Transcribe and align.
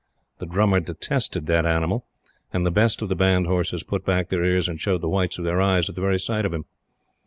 The 0.39 0.47
Drummer 0.47 0.79
detested 0.79 1.45
that 1.45 1.63
animal, 1.63 2.07
and 2.51 2.65
the 2.65 2.71
best 2.71 3.03
of 3.03 3.09
the 3.09 3.15
Band 3.15 3.45
horses 3.45 3.83
put 3.83 4.03
back 4.03 4.29
their 4.29 4.43
ears 4.43 4.67
and 4.67 4.81
showed 4.81 5.01
the 5.01 5.07
whites 5.09 5.37
of 5.37 5.45
their 5.45 5.61
eyes 5.61 5.89
at 5.89 5.93
the 5.95 6.01
very 6.01 6.19
sight 6.19 6.43
of 6.43 6.55
him. 6.55 6.65